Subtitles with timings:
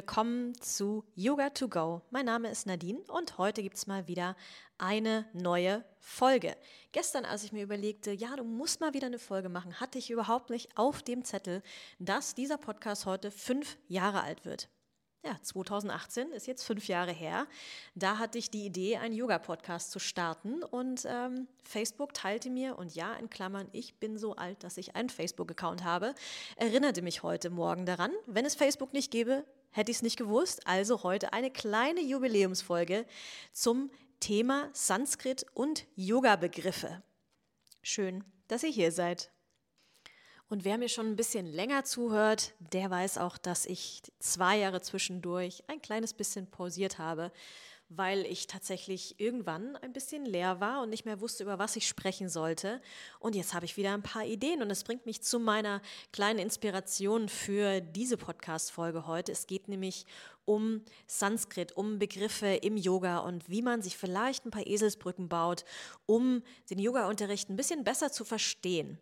[0.00, 2.00] willkommen zu Yoga to Go.
[2.10, 4.34] Mein Name ist Nadine und heute gibt es mal wieder
[4.78, 6.56] eine neue Folge.
[6.92, 10.10] Gestern, als ich mir überlegte, ja, du musst mal wieder eine Folge machen, hatte ich
[10.10, 11.62] überhaupt nicht auf dem Zettel,
[11.98, 14.70] dass dieser Podcast heute fünf Jahre alt wird.
[15.22, 17.46] Ja, 2018 ist jetzt fünf Jahre her.
[17.94, 22.94] Da hatte ich die Idee, einen Yoga-Podcast zu starten und ähm, Facebook teilte mir, und
[22.94, 26.14] ja, in Klammern, ich bin so alt, dass ich einen Facebook-Account habe,
[26.56, 28.12] erinnerte mich heute Morgen daran.
[28.24, 30.66] Wenn es Facebook nicht gäbe, hätte ich es nicht gewusst.
[30.66, 33.06] Also heute eine kleine Jubiläumsfolge
[33.52, 37.02] zum Thema Sanskrit und Yoga-Begriffe.
[37.82, 39.30] Schön, dass ihr hier seid.
[40.48, 44.82] Und wer mir schon ein bisschen länger zuhört, der weiß auch, dass ich zwei Jahre
[44.82, 47.32] zwischendurch ein kleines bisschen pausiert habe,
[47.90, 51.88] weil ich tatsächlich irgendwann ein bisschen leer war und nicht mehr wusste, über was ich
[51.88, 52.80] sprechen sollte.
[53.18, 56.38] Und jetzt habe ich wieder ein paar Ideen und es bringt mich zu meiner kleinen
[56.38, 59.32] Inspiration für diese Podcast-Folge heute.
[59.32, 60.06] Es geht nämlich
[60.50, 65.64] um Sanskrit, um Begriffe im Yoga und wie man sich vielleicht ein paar Eselsbrücken baut,
[66.06, 68.98] um den Yoga-Unterricht ein bisschen besser zu verstehen.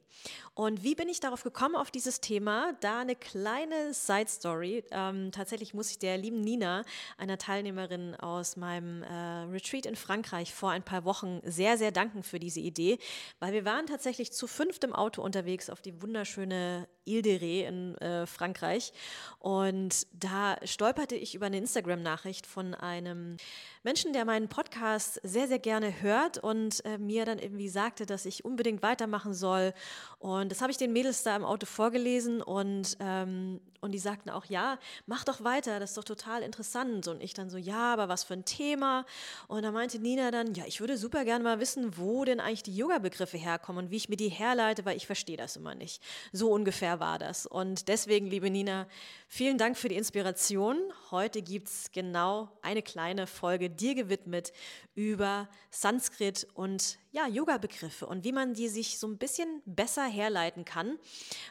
[0.52, 2.74] Und wie bin ich darauf gekommen, auf dieses Thema?
[2.80, 4.84] Da eine kleine Side-Story.
[4.90, 6.84] Ähm, tatsächlich muss ich der lieben Nina,
[7.16, 9.12] einer Teilnehmerin aus meinem äh,
[9.50, 12.98] Retreat in Frankreich vor ein paar Wochen, sehr, sehr danken für diese Idee,
[13.38, 17.66] weil wir waren tatsächlich zu fünft im Auto unterwegs auf die wunderschöne Ile de Ré
[17.66, 18.92] in äh, Frankreich.
[19.38, 23.36] Und da stolperte ich über eine Instagram-Nachricht von einem
[23.84, 28.26] Menschen, der meinen Podcast sehr, sehr gerne hört und äh, mir dann irgendwie sagte, dass
[28.26, 29.72] ich unbedingt weitermachen soll.
[30.18, 34.30] Und das habe ich den Mädels da im Auto vorgelesen und, ähm, und die sagten
[34.30, 37.06] auch, ja, mach doch weiter, das ist doch total interessant.
[37.08, 39.04] Und ich dann so, ja, aber was für ein Thema?
[39.46, 42.62] Und da meinte Nina dann, ja, ich würde super gerne mal wissen, wo denn eigentlich
[42.62, 46.02] die Yoga-Begriffe herkommen und wie ich mir die herleite, weil ich verstehe das immer nicht.
[46.32, 47.46] So ungefähr war das.
[47.46, 48.86] Und deswegen, liebe Nina,
[49.28, 50.78] vielen Dank für die Inspiration.
[51.10, 54.52] Heute gibt es genau eine kleine Folge dir gewidmet
[54.94, 60.64] über Sanskrit und ja, Yoga-Begriffe und wie man die sich so ein bisschen besser herleiten
[60.64, 61.00] kann,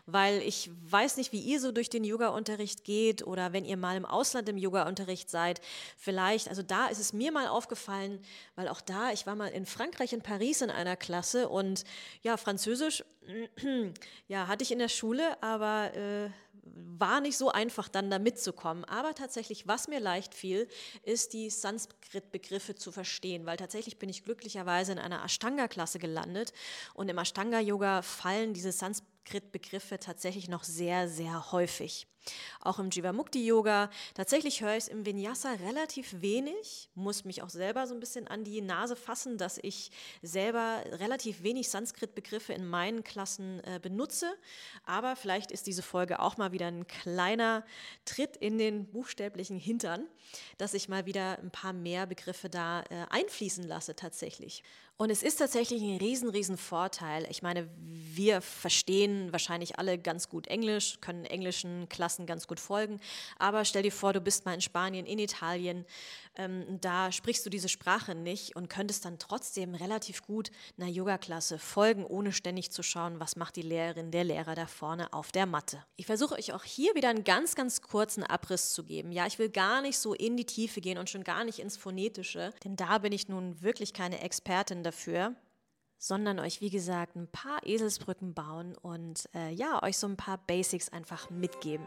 [0.05, 3.97] weil ich weiß nicht, wie ihr so durch den Yoga-Unterricht geht oder wenn ihr mal
[3.97, 5.59] im Ausland im Yoga-Unterricht seid,
[5.97, 8.22] vielleicht, also da ist es mir mal aufgefallen,
[8.56, 11.83] weil auch da, ich war mal in Frankreich, in Paris in einer Klasse und
[12.23, 13.03] ja, Französisch,
[14.29, 16.29] ja, hatte ich in der Schule, aber äh,
[16.75, 18.85] war nicht so einfach dann da mitzukommen.
[18.85, 20.67] Aber tatsächlich, was mir leicht fiel,
[21.03, 26.53] ist die Sanskrit-Begriffe zu verstehen, weil tatsächlich bin ich glücklicherweise in einer Ashtanga-Klasse gelandet
[26.94, 28.72] und im Ashtanga-Yoga fallen diese
[29.27, 32.07] Sanskrit-Begriffe tatsächlich noch sehr, sehr häufig.
[32.61, 33.89] Auch im Jivamukti-Yoga.
[34.13, 38.27] Tatsächlich höre ich es im Vinyasa relativ wenig, muss mich auch selber so ein bisschen
[38.27, 44.33] an die Nase fassen, dass ich selber relativ wenig Sanskrit-Begriffe in meinen Klassen äh, benutze.
[44.85, 47.65] Aber vielleicht ist diese Folge auch mal wieder ein kleiner
[48.05, 50.05] Tritt in den buchstäblichen Hintern,
[50.57, 54.63] dass ich mal wieder ein paar mehr Begriffe da äh, einfließen lasse tatsächlich.
[54.99, 57.27] Und es ist tatsächlich ein riesen, riesen Vorteil.
[57.29, 57.69] Ich meine,
[58.17, 62.99] wir verstehen wahrscheinlich alle ganz gut Englisch, können englischen Klassen ganz gut folgen.
[63.37, 65.85] Aber stell dir vor, du bist mal in Spanien, in Italien,
[66.35, 71.59] ähm, da sprichst du diese Sprache nicht und könntest dann trotzdem relativ gut einer Yoga-Klasse
[71.59, 75.45] folgen, ohne ständig zu schauen, was macht die Lehrerin, der Lehrer da vorne auf der
[75.45, 75.83] Matte.
[75.95, 79.11] Ich versuche euch auch hier wieder einen ganz, ganz kurzen Abriss zu geben.
[79.11, 81.77] Ja, ich will gar nicht so in die Tiefe gehen und schon gar nicht ins
[81.77, 85.35] Phonetische, denn da bin ich nun wirklich keine Expertin dafür
[85.97, 90.37] sondern euch, wie gesagt, ein paar Eselsbrücken bauen und äh, ja, euch so ein paar
[90.37, 91.85] Basics einfach mitgeben.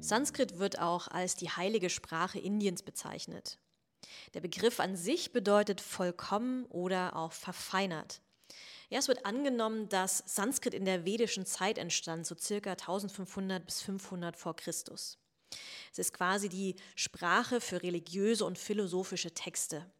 [0.00, 3.58] Sanskrit wird auch als die heilige Sprache Indiens bezeichnet.
[4.32, 8.22] Der Begriff an sich bedeutet vollkommen oder auch verfeinert.
[8.90, 13.82] Ja, es wird angenommen, dass Sanskrit in der vedischen Zeit entstand, so circa 1500 bis
[13.82, 15.18] 500 vor Christus.
[15.92, 19.90] Es ist quasi die Sprache für religiöse und philosophische Texte.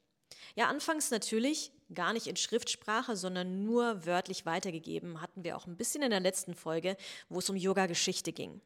[0.57, 5.77] Ja, anfangs natürlich gar nicht in Schriftsprache, sondern nur wörtlich weitergegeben, hatten wir auch ein
[5.77, 6.97] bisschen in der letzten Folge,
[7.29, 8.61] wo es um Yoga-Geschichte ging.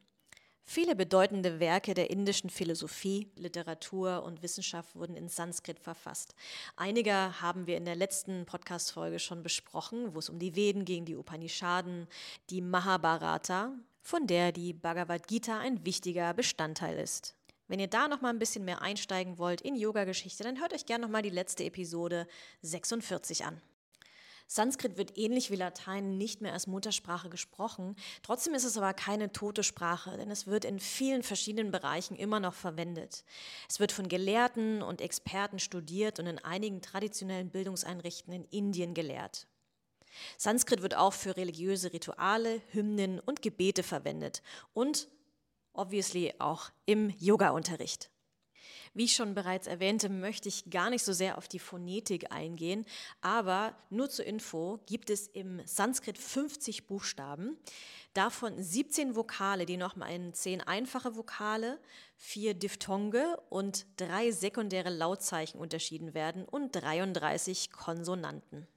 [0.65, 6.35] Viele bedeutende Werke der indischen Philosophie, Literatur und Wissenschaft wurden in Sanskrit verfasst.
[6.77, 11.03] Einige haben wir in der letzten Podcast-Folge schon besprochen, wo es um die Veden ging,
[11.03, 12.07] die Upanishaden,
[12.49, 17.35] die Mahabharata, von der die Bhagavad Gita ein wichtiger Bestandteil ist.
[17.67, 20.85] Wenn ihr da noch mal ein bisschen mehr einsteigen wollt in Yoga-Geschichte, dann hört euch
[20.85, 22.27] gerne noch mal die letzte Episode
[22.61, 23.61] 46 an.
[24.47, 27.95] Sanskrit wird ähnlich wie Latein nicht mehr als Muttersprache gesprochen.
[28.21, 32.39] Trotzdem ist es aber keine tote Sprache, denn es wird in vielen verschiedenen Bereichen immer
[32.39, 33.23] noch verwendet.
[33.69, 39.47] Es wird von Gelehrten und Experten studiert und in einigen traditionellen Bildungseinrichtungen in Indien gelehrt.
[40.37, 44.41] Sanskrit wird auch für religiöse Rituale, Hymnen und Gebete verwendet
[44.73, 45.07] und
[45.73, 48.12] obviously auch im Yoga-Unterricht.
[48.93, 52.85] Wie ich schon bereits erwähnte, möchte ich gar nicht so sehr auf die Phonetik eingehen,
[53.21, 57.57] aber nur zur Info gibt es im Sanskrit 50 Buchstaben,
[58.13, 61.79] davon 17 Vokale, die nochmal in 10 einfache Vokale,
[62.17, 68.67] 4 Diphthonge und 3 sekundäre Lautzeichen unterschieden werden und 33 Konsonanten.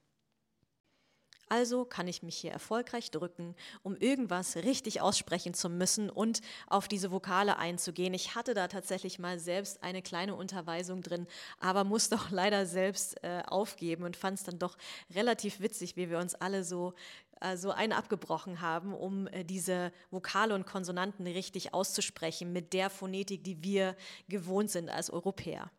[1.49, 6.87] Also kann ich mich hier erfolgreich drücken, um irgendwas richtig aussprechen zu müssen und auf
[6.87, 8.13] diese Vokale einzugehen.
[8.13, 11.27] Ich hatte da tatsächlich mal selbst eine kleine Unterweisung drin,
[11.59, 14.77] aber muss doch leider selbst äh, aufgeben und fand es dann doch
[15.15, 16.93] relativ witzig, wie wir uns alle so
[17.41, 22.89] äh, so einen abgebrochen haben, um äh, diese Vokale und Konsonanten richtig auszusprechen mit der
[22.89, 23.95] Phonetik, die wir
[24.27, 25.69] gewohnt sind als Europäer.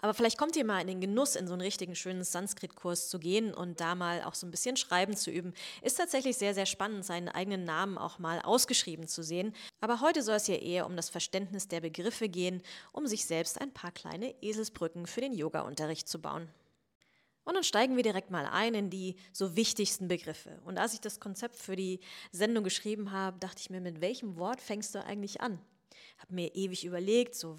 [0.00, 3.18] Aber vielleicht kommt ihr mal in den Genuss, in so einen richtigen schönen Sanskrit-Kurs zu
[3.18, 5.54] gehen und da mal auch so ein bisschen Schreiben zu üben.
[5.82, 9.54] Ist tatsächlich sehr, sehr spannend, seinen eigenen Namen auch mal ausgeschrieben zu sehen.
[9.80, 12.62] Aber heute soll es ja eher um das Verständnis der Begriffe gehen,
[12.92, 16.48] um sich selbst ein paar kleine Eselsbrücken für den Yoga-Unterricht zu bauen.
[17.44, 20.58] Und dann steigen wir direkt mal ein in die so wichtigsten Begriffe.
[20.64, 22.00] Und als ich das Konzept für die
[22.32, 25.58] Sendung geschrieben habe, dachte ich mir, mit welchem Wort fängst du eigentlich an?
[26.18, 27.58] Habe mir ewig überlegt, so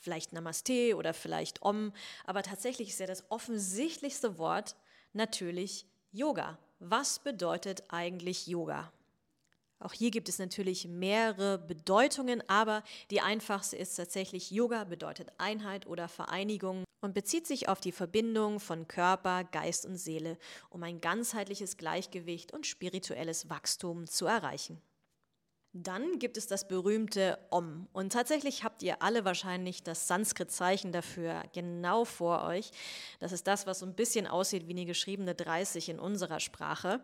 [0.00, 1.92] vielleicht Namaste oder vielleicht Om,
[2.24, 4.76] aber tatsächlich ist ja das offensichtlichste Wort
[5.12, 6.58] natürlich Yoga.
[6.78, 8.92] Was bedeutet eigentlich Yoga?
[9.82, 15.86] Auch hier gibt es natürlich mehrere Bedeutungen, aber die einfachste ist tatsächlich Yoga bedeutet Einheit
[15.86, 20.38] oder Vereinigung und bezieht sich auf die Verbindung von Körper, Geist und Seele,
[20.70, 24.80] um ein ganzheitliches Gleichgewicht und spirituelles Wachstum zu erreichen.
[25.74, 27.88] Dann gibt es das berühmte Om.
[27.94, 32.70] Und tatsächlich habt ihr alle wahrscheinlich das Sanskrit-Zeichen dafür genau vor euch.
[33.20, 37.00] Das ist das, was so ein bisschen aussieht wie eine geschriebene 30 in unserer Sprache.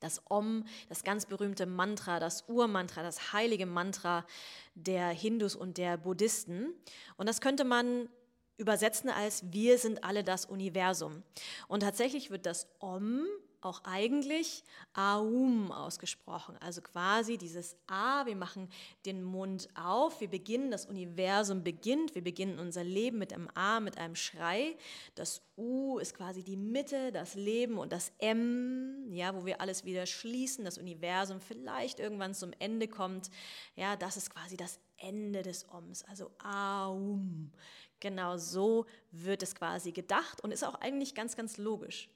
[0.00, 4.26] Das Om, das ganz berühmte Mantra, das Urmantra, das heilige Mantra
[4.74, 6.74] der Hindus und der Buddhisten.
[7.16, 8.08] Und das könnte man
[8.56, 11.22] übersetzen als wir sind alle das Universum.
[11.66, 13.26] Und tatsächlich wird das Om
[13.62, 14.64] auch eigentlich
[14.94, 16.56] Aum ausgesprochen.
[16.60, 18.68] Also quasi dieses A, wir machen
[19.06, 23.80] den Mund auf, wir beginnen, das Universum beginnt, wir beginnen unser Leben mit einem A,
[23.80, 24.76] mit einem Schrei.
[25.14, 29.84] Das U ist quasi die Mitte, das Leben und das M, ja, wo wir alles
[29.84, 33.30] wieder schließen, das Universum vielleicht irgendwann zum Ende kommt.
[33.76, 37.52] Ja, das ist quasi das Ende des Oms, also Aum.
[38.00, 42.08] Genau so wird es quasi gedacht und ist auch eigentlich ganz, ganz logisch.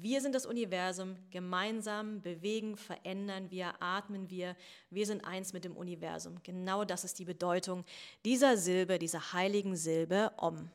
[0.00, 4.56] Wir sind das Universum, gemeinsam bewegen, verändern wir, atmen wir,
[4.90, 6.42] wir sind eins mit dem Universum.
[6.42, 7.84] Genau das ist die Bedeutung
[8.24, 10.68] dieser Silbe, dieser heiligen Silbe Om.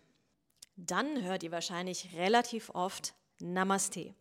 [0.78, 4.16] Dann hört ihr wahrscheinlich relativ oft Namaste.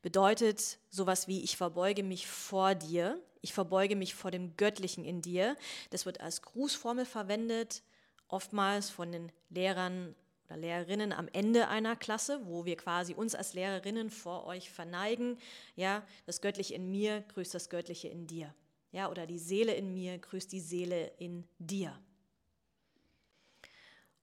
[0.00, 5.22] Bedeutet sowas wie ich verbeuge mich vor dir, ich verbeuge mich vor dem Göttlichen in
[5.22, 5.56] dir.
[5.90, 7.82] Das wird als Grußformel verwendet,
[8.28, 10.14] oftmals von den Lehrern
[10.50, 15.38] oder Lehrerinnen am Ende einer Klasse, wo wir quasi uns als Lehrerinnen vor euch verneigen.
[15.76, 18.52] Ja, das Göttliche in mir grüßt das Göttliche in dir.
[18.90, 21.96] Ja, oder die Seele in mir grüßt die Seele in dir.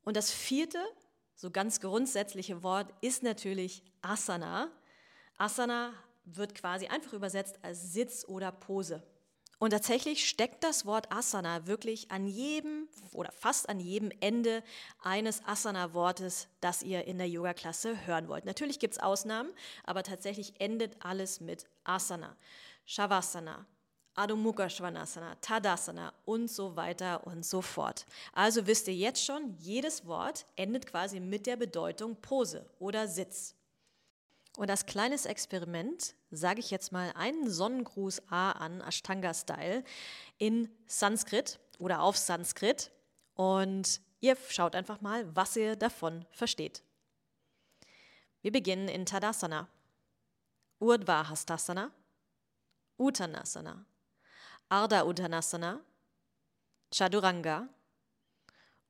[0.03, 0.79] Und das vierte,
[1.35, 4.69] so ganz grundsätzliche Wort ist natürlich Asana.
[5.37, 5.93] Asana
[6.25, 9.01] wird quasi einfach übersetzt als Sitz oder Pose.
[9.59, 14.63] Und tatsächlich steckt das Wort Asana wirklich an jedem oder fast an jedem Ende
[15.01, 18.45] eines Asana-Wortes, das ihr in der Yoga-Klasse hören wollt.
[18.45, 19.51] Natürlich gibt es Ausnahmen,
[19.83, 22.35] aber tatsächlich endet alles mit Asana,
[22.85, 23.65] Shavasana,
[24.17, 24.35] Adho
[24.69, 28.05] Svanasana, Tadasana und so weiter und so fort.
[28.33, 33.56] Also wisst ihr jetzt schon, jedes Wort endet quasi mit der Bedeutung Pose oder Sitz.
[34.57, 39.83] Und als kleines Experiment sage ich jetzt mal einen Sonnengruß A an, Ashtanga-Style,
[40.39, 42.89] in Sanskrit oder auf Sanskrit.
[43.35, 46.81] Und ihr schaut einfach mal, was ihr davon versteht.
[48.41, 49.67] Wir beginnen in Tadasana,
[50.79, 51.91] Urdhva Hastasana,
[52.97, 53.85] Uttanasana,
[54.69, 55.81] Ardha Uttanasana,
[56.91, 57.69] Chaduranga,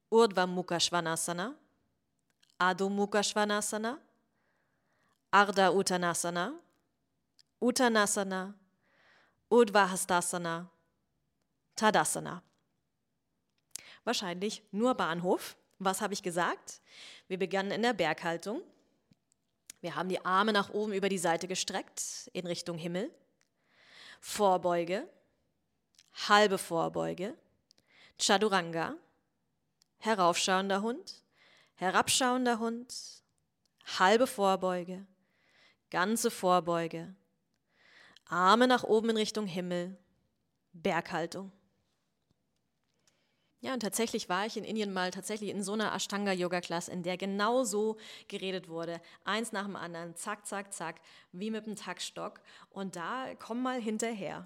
[0.10, 1.56] Urdhva Mukha Svanasana,
[2.58, 3.98] Adho Mukha Svanasana,
[5.38, 6.54] Ardha Uttanasana,
[7.62, 8.56] Uttanasana,
[9.52, 10.68] Udvahastasana,
[11.76, 12.42] Tadasana.
[14.04, 15.56] Wahrscheinlich nur Bahnhof.
[15.78, 16.82] Was habe ich gesagt?
[17.28, 18.64] Wir begannen in der Berghaltung.
[19.80, 23.12] Wir haben die Arme nach oben über die Seite gestreckt in Richtung Himmel.
[24.20, 25.08] Vorbeuge,
[26.28, 27.36] halbe Vorbeuge,
[28.18, 28.96] Chaduranga,
[30.00, 31.22] heraufschauender Hund,
[31.76, 32.92] herabschauender Hund,
[34.00, 35.06] halbe Vorbeuge,
[35.90, 37.16] ganze Vorbeuge,
[38.26, 39.98] Arme nach oben in Richtung Himmel,
[40.74, 41.52] Berghaltung.
[43.60, 47.18] Ja, und tatsächlich war ich in Indien mal tatsächlich in so einer Ashtanga-Yoga-Klasse, in der
[47.18, 49.02] genau so geredet wurde.
[49.24, 51.02] Eins nach dem anderen, zack, zack, zack,
[51.32, 52.40] wie mit dem Taktstock.
[52.70, 54.46] Und da komm mal hinterher.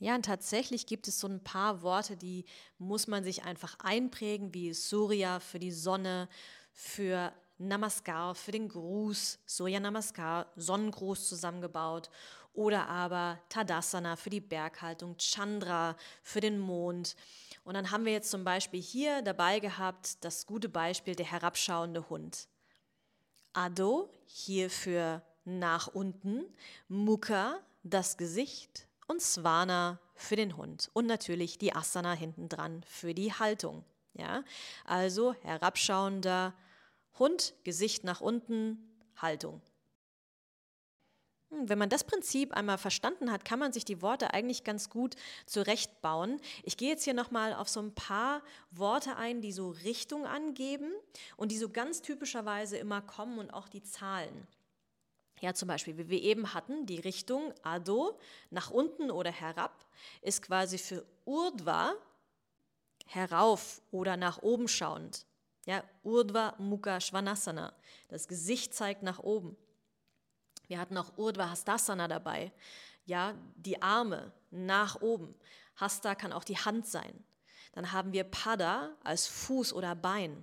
[0.00, 2.44] Ja, und tatsächlich gibt es so ein paar Worte, die
[2.78, 6.28] muss man sich einfach einprägen, wie Surya für die Sonne,
[6.72, 12.08] für Namaskar, für den Gruß, Surya Namaskar, Sonnengruß zusammengebaut
[12.54, 17.14] oder aber Tadasana für die Berghaltung, Chandra für den Mond.
[17.64, 22.08] Und dann haben wir jetzt zum Beispiel hier dabei gehabt das gute Beispiel der herabschauende
[22.08, 22.48] Hund.
[23.52, 26.44] Ado hier für nach unten,
[26.88, 33.14] Mukha das Gesicht und Swana für den Hund und natürlich die Asana hinten dran für
[33.14, 33.84] die Haltung.
[34.14, 34.42] Ja,
[34.84, 36.54] also herabschauender
[37.18, 38.78] Hund, Gesicht nach unten,
[39.16, 39.60] Haltung.
[41.50, 44.90] Hm, wenn man das Prinzip einmal verstanden hat, kann man sich die Worte eigentlich ganz
[44.90, 46.40] gut zurechtbauen.
[46.62, 50.92] Ich gehe jetzt hier nochmal auf so ein paar Worte ein, die so Richtung angeben
[51.36, 54.46] und die so ganz typischerweise immer kommen und auch die Zahlen.
[55.40, 58.18] Ja, zum Beispiel, wie wir eben hatten, die Richtung Ado
[58.50, 59.86] nach unten oder herab
[60.20, 61.94] ist quasi für Urdhva
[63.06, 65.27] herauf oder nach oben schauend.
[65.68, 67.74] Ja, Urdhva Mukha Svanasana.
[68.08, 69.54] Das Gesicht zeigt nach oben.
[70.66, 72.52] Wir hatten auch Urdhva Hastasana dabei.
[73.04, 75.34] Ja, die Arme nach oben.
[75.76, 77.22] Hasta kann auch die Hand sein.
[77.72, 80.42] Dann haben wir Pada als Fuß oder Bein.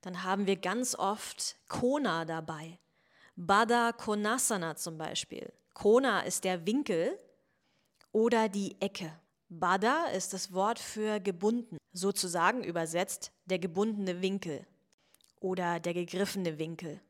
[0.00, 2.78] Dann haben wir ganz oft Kona dabei.
[3.36, 5.52] Bada Konasana zum Beispiel.
[5.74, 7.18] Kona ist der Winkel
[8.12, 9.12] oder die Ecke.
[9.60, 14.66] Bada ist das Wort für gebunden, sozusagen übersetzt der gebundene Winkel
[15.40, 17.00] oder der gegriffene Winkel.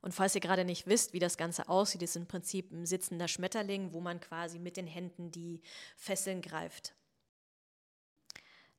[0.00, 3.26] Und falls ihr gerade nicht wisst, wie das Ganze aussieht, ist im Prinzip ein sitzender
[3.26, 5.62] Schmetterling, wo man quasi mit den Händen die
[5.96, 6.94] Fesseln greift.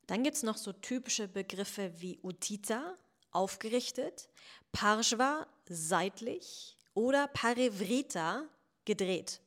[0.05, 2.95] Dann gibt es noch so typische Begriffe wie Utita,
[3.31, 4.29] aufgerichtet,
[4.71, 8.47] Parshva, seitlich oder Parivrita,
[8.85, 9.41] gedreht.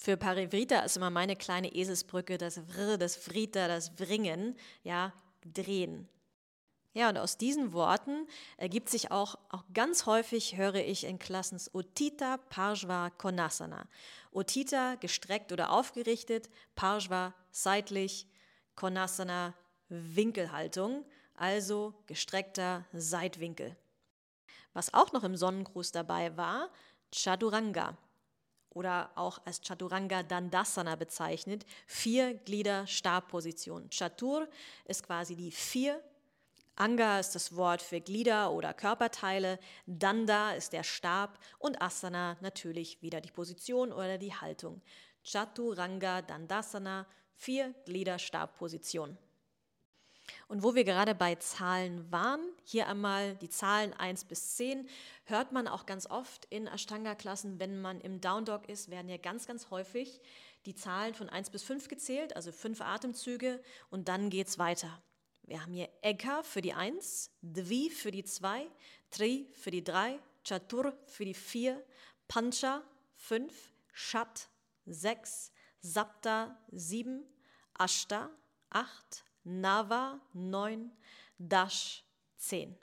[0.00, 5.12] Für Parivrita ist immer meine kleine Eselsbrücke das Vr, das Vrita, das Vringen, ja,
[5.44, 6.08] drehen.
[6.94, 8.28] Ja, und aus diesen Worten
[8.58, 13.88] ergibt sich auch, auch ganz häufig, höre ich in Klassen Otita Parshva Konasana.
[14.30, 18.28] Otita gestreckt oder aufgerichtet, Parshva seitlich,
[18.76, 19.52] Konasana
[19.88, 23.76] Winkelhaltung, also gestreckter Seitwinkel.
[24.74, 26.70] Was auch noch im Sonnengruß dabei war,
[27.12, 27.98] Chaturanga
[28.78, 33.90] oder auch als Chaturanga Dandasana bezeichnet, vier Glieder Stabposition.
[33.90, 34.48] Chatur
[34.84, 36.00] ist quasi die vier
[36.76, 43.02] Anga ist das Wort für Glieder oder Körperteile, Danda ist der Stab und Asana natürlich
[43.02, 44.80] wieder die Position oder die Haltung.
[45.24, 47.04] Chaturanga Dandasana,
[47.34, 49.18] vier Glieder Stabposition.
[50.48, 54.88] Und wo wir gerade bei Zahlen waren, hier einmal die Zahlen 1 bis 10,
[55.24, 59.18] hört man auch ganz oft in Ashtanga-Klassen, wenn man im Down Dog ist, werden ja
[59.18, 60.22] ganz, ganz häufig
[60.64, 65.02] die Zahlen von 1 bis 5 gezählt, also fünf Atemzüge und dann geht es weiter.
[65.42, 68.66] Wir haben hier Eka für die 1, Dvi für die 2,
[69.10, 71.82] Tri für die 3, Chatur für die 4,
[72.26, 72.82] Pancha
[73.16, 73.52] 5,
[73.92, 74.48] Shat
[74.86, 77.22] 6, Sapta 7,
[77.78, 78.30] Ashta
[78.70, 80.90] 8, Nava 9,
[81.38, 82.04] Dash
[82.36, 82.76] 10.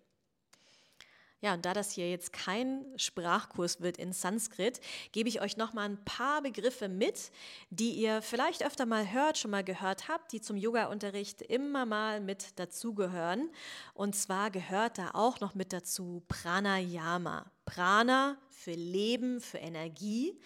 [1.42, 4.82] Ja, und da das hier jetzt kein Sprachkurs wird in Sanskrit,
[5.12, 7.32] gebe ich euch noch mal ein paar Begriffe mit,
[7.70, 12.20] die ihr vielleicht öfter mal hört, schon mal gehört habt, die zum Yoga-Unterricht immer mal
[12.20, 13.52] mit dazugehören.
[13.94, 17.46] Und zwar gehört da auch noch mit dazu Pranayama.
[17.66, 20.40] Prana für Leben, für Energie.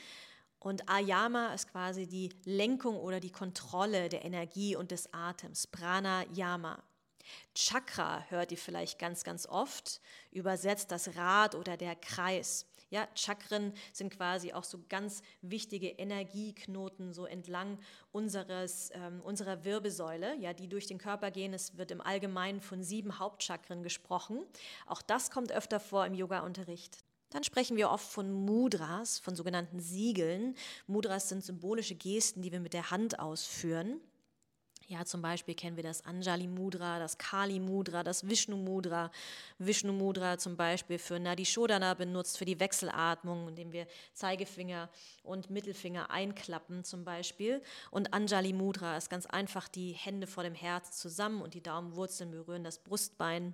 [0.60, 5.68] Und Ayama ist quasi die Lenkung oder die Kontrolle der Energie und des Atems.
[5.68, 6.84] Pranayama.
[7.54, 10.02] Chakra hört ihr vielleicht ganz, ganz oft,
[10.32, 12.66] übersetzt das Rad oder der Kreis.
[12.92, 17.78] Ja, Chakren sind quasi auch so ganz wichtige Energieknoten so entlang
[18.12, 21.54] unseres, ähm, unserer Wirbelsäule, ja, die durch den Körper gehen.
[21.54, 24.44] Es wird im Allgemeinen von sieben Hauptchakren gesprochen.
[24.88, 27.04] Auch das kommt öfter vor im Yoga-Unterricht.
[27.30, 30.56] Dann sprechen wir oft von Mudras, von sogenannten Siegeln.
[30.88, 34.02] Mudras sind symbolische Gesten, die wir mit der Hand ausführen.
[34.90, 39.12] Ja, zum Beispiel kennen wir das Anjali Mudra, das Kali Mudra, das Vishnu Mudra.
[39.60, 44.90] Vishnu Mudra zum Beispiel für Nadi Shodana benutzt, für die Wechselatmung, indem wir Zeigefinger
[45.22, 47.62] und Mittelfinger einklappen zum Beispiel.
[47.92, 52.32] Und Anjali Mudra ist ganz einfach die Hände vor dem Herz zusammen und die Daumenwurzeln
[52.32, 53.54] berühren das Brustbein.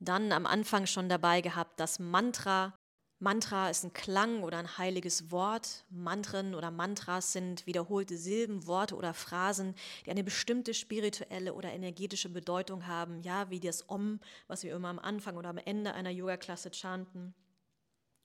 [0.00, 2.74] Dann am Anfang schon dabei gehabt das Mantra,
[3.22, 5.84] Mantra ist ein Klang oder ein heiliges Wort.
[5.90, 12.28] Mantren oder Mantras sind wiederholte Silben, Worte oder Phrasen, die eine bestimmte spirituelle oder energetische
[12.28, 13.22] Bedeutung haben.
[13.22, 17.32] Ja, wie das Om, was wir immer am Anfang oder am Ende einer Yoga-Klasse chanten.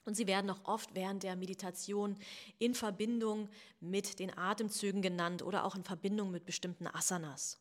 [0.04, 2.18] Und sie werden auch oft während der Meditation
[2.58, 3.50] in Verbindung
[3.80, 7.60] mit den Atemzügen genannt oder auch in Verbindung mit bestimmten Asanas.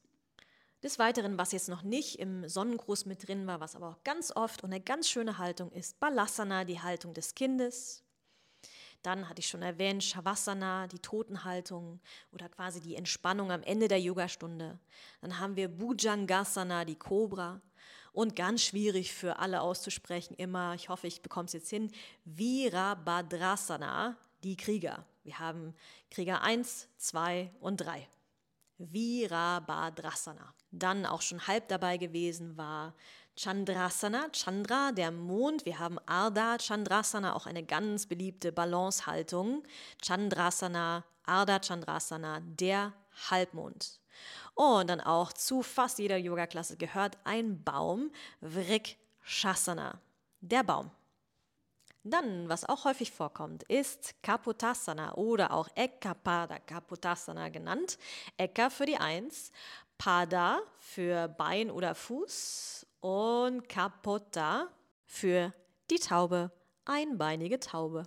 [0.83, 4.31] Des Weiteren, was jetzt noch nicht im Sonnengruß mit drin war, was aber auch ganz
[4.35, 8.03] oft und eine ganz schöne Haltung ist, Balasana, die Haltung des Kindes.
[9.03, 12.01] Dann hatte ich schon erwähnt, Shavasana, die Totenhaltung
[12.33, 14.79] oder quasi die Entspannung am Ende der Yogastunde.
[15.21, 17.61] Dann haben wir Bhujangasana, die Cobra.
[18.13, 21.93] Und ganz schwierig für alle auszusprechen immer, ich hoffe, ich bekomme es jetzt hin,
[22.25, 25.07] Virabhadrasana, die Krieger.
[25.23, 25.75] Wir haben
[26.11, 28.09] Krieger 1, 2 und 3.
[28.79, 30.55] Virabhadrasana.
[30.71, 32.95] Dann auch schon halb dabei gewesen war
[33.39, 35.67] Chandrasana, Chandra, der Mond.
[35.67, 39.63] Wir haben Ardha Chandrasana, auch eine ganz beliebte Balancehaltung.
[40.03, 42.95] Chandrasana, Ardha Chandrasana, der
[43.31, 44.01] Halbmond.
[44.55, 50.01] Und dann auch zu fast jeder Yoga-Klasse gehört ein Baum, Vrikshasana,
[50.41, 50.91] der Baum.
[52.09, 57.99] Dann, was auch häufig vorkommt, ist Kapotasana oder auch Ekapada Kapotasana genannt.
[58.37, 59.51] Eka für die Eins,
[59.99, 64.69] Pada für Bein oder Fuß und Kapota
[65.05, 65.53] für
[65.91, 66.53] die Taube,
[66.85, 68.05] einbeinige Taube.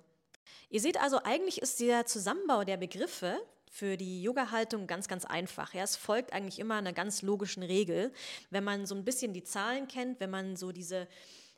[0.70, 3.38] Ihr seht also, eigentlich ist der Zusammenbau der Begriffe
[3.70, 5.74] für die Yoga-Haltung ganz, ganz einfach.
[5.74, 8.14] Ja, es folgt eigentlich immer einer ganz logischen Regel.
[8.50, 11.10] Wenn man so ein bisschen die Zahlen kennt, wenn man so diese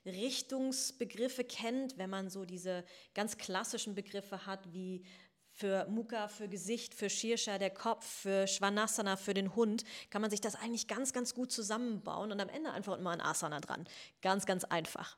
[0.06, 5.04] Richtungsbegriffe kennt, wenn man so diese ganz klassischen Begriffe hat, wie
[5.52, 10.32] für Mukha, für Gesicht, für Shirsha, der Kopf, für Svanasana, für den Hund, kann man
[10.32, 13.88] sich das eigentlich ganz, ganz gut zusammenbauen und am Ende einfach immer ein Asana dran.
[14.22, 15.18] Ganz, ganz einfach.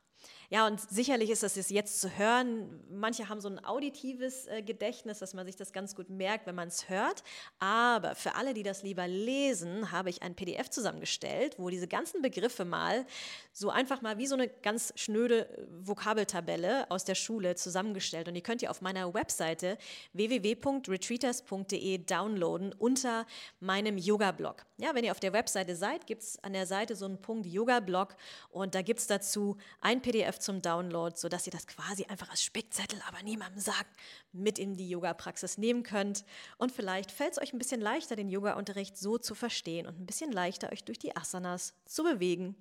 [0.50, 2.80] Ja, und sicherlich ist das jetzt zu hören.
[2.90, 6.54] Manche haben so ein auditives äh, Gedächtnis, dass man sich das ganz gut merkt, wenn
[6.54, 7.22] man es hört.
[7.58, 12.22] Aber für alle, die das lieber lesen, habe ich ein PDF zusammengestellt, wo diese ganzen
[12.22, 13.06] Begriffe mal
[13.52, 18.28] so einfach mal wie so eine ganz schnöde äh, Vokabeltabelle aus der Schule zusammengestellt.
[18.28, 19.78] Und die könnt ihr auf meiner Webseite
[20.12, 23.26] www.retreaters.de downloaden unter
[23.60, 24.64] meinem Yoga-Blog.
[24.76, 27.46] Ja, wenn ihr auf der Webseite seid, gibt es an der Seite so einen Punkt
[27.46, 28.16] Yoga-Blog
[28.50, 32.42] und da gibt es dazu ein PDF zum Download, sodass ihr das quasi einfach als
[32.42, 33.96] Spickzettel, aber niemandem sagt,
[34.32, 36.24] mit in die Yoga-Praxis nehmen könnt.
[36.58, 40.06] Und vielleicht fällt es euch ein bisschen leichter, den Yoga-Unterricht so zu verstehen und ein
[40.06, 42.56] bisschen leichter, euch durch die Asanas zu bewegen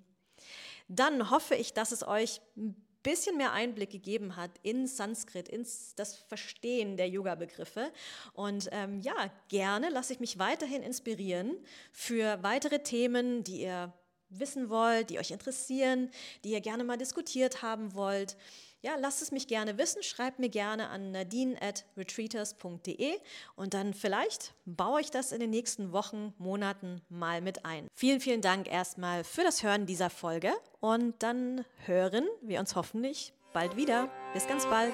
[0.88, 5.66] dann hoffe ich, dass es euch ein bisschen mehr Einblick gegeben hat in Sanskrit, in
[5.96, 7.92] das Verstehen der Yoga-Begriffe.
[8.34, 11.58] Und ähm, ja, gerne lasse ich mich weiterhin inspirieren
[11.92, 13.94] für weitere Themen, die ihr
[14.40, 16.10] wissen wollt, die euch interessieren,
[16.44, 18.36] die ihr gerne mal diskutiert haben wollt
[18.84, 20.04] ja, lasst es mich gerne wissen.
[20.04, 23.18] Schreibt mir gerne an nadine at retreaters.de
[23.56, 27.88] und dann vielleicht baue ich das in den nächsten Wochen, Monaten mal mit ein.
[27.94, 33.34] Vielen, vielen Dank erstmal für das Hören dieser Folge und dann hören wir uns hoffentlich
[33.54, 34.10] bald wieder.
[34.34, 34.94] Bis ganz bald.